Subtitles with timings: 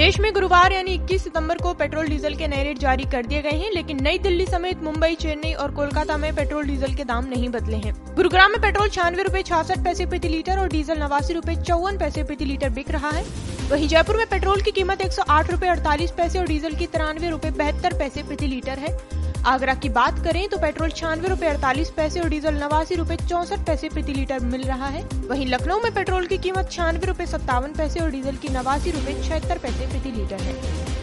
[0.00, 3.40] देश में गुरुवार यानी 21 सितंबर को पेट्रोल डीजल के नए रेट जारी कर दिए
[3.42, 7.26] गए हैं, लेकिन नई दिल्ली समेत मुंबई, चेन्नई और कोलकाता में पेट्रोल डीजल के दाम
[7.26, 11.34] नहीं बदले हैं। गुरुग्राम में पेट्रोल छियानवे रूपए छियासठ पैसे प्रति लीटर और डीजल नवासी
[11.34, 13.24] रूपए चौवन पैसे प्रति लीटर बिक रहा है।
[13.70, 16.86] वही जयपुर में पेट्रोल की कीमत एक सौ आठ रूपए अड़तालीस पैसे और डीजल की
[16.86, 18.98] तिरानवे रूपए बहत्तर पैसे प्रति लीटर है।
[19.46, 23.66] आगरा की बात करें तो पेट्रोल छियानवे रूपए अड़तालीस पैसे और डीजल नवासी रूपए चौसठ
[23.66, 27.72] पैसे प्रति लीटर मिल रहा है। वहीं लखनऊ में पेट्रोल की कीमत छियानवे रूपए सत्तावन
[27.72, 30.99] पैसे और डीजल की नवासी रूपए छिहत्तर पैसे प्रति लीटर है।